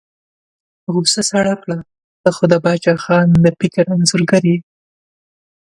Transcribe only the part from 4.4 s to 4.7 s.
یې.